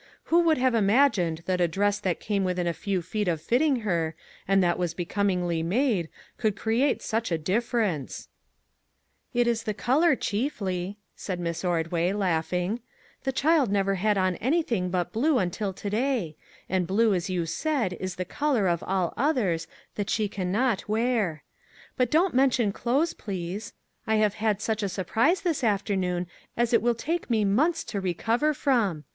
[0.33, 3.81] Who would have imagined that a dress that came within a few feet of fitting
[3.81, 4.15] her,
[4.47, 8.27] and that was becomingly made, could create such a differ ence?""
[9.39, 12.79] It is the color, chiefly," said Miss Ordway, laughing;"
[13.25, 16.35] the child never had on anything but blue until to day;
[16.67, 20.89] and blue, as you said, is the color, of all others, that she can not
[20.89, 21.43] wear.
[21.95, 23.73] But don't mention clothes, please.
[24.07, 26.25] I have had such a surprise this afternoon
[26.57, 29.03] as it will take me months to recover from.